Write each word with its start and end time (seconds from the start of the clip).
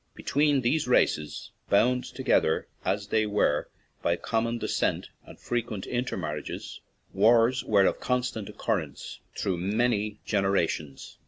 Between 0.15 0.61
these 0.61 0.87
races, 0.87 1.51
bound 1.69 2.05
together 2.05 2.67
as 2.83 3.09
they 3.09 3.27
were 3.27 3.69
by 4.01 4.15
common 4.15 4.57
descent 4.57 5.09
and 5.27 5.39
frequent 5.39 5.85
inter 5.85 6.17
54 6.17 6.17
DONEGAL 6.33 6.43
TO 6.43 6.51
BALLYSHANNON 6.51 6.51
marriages, 6.51 6.81
wars 7.13 7.63
were 7.63 7.85
of 7.85 7.99
constant 7.99 8.49
occur 8.49 8.81
rence 8.87 9.19
through 9.35 9.57
many 9.59 10.17
generations. 10.25 11.19